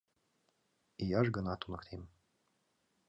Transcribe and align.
—Ияш 1.03 1.27
гына 1.35 1.53
туныктем. 1.57 2.01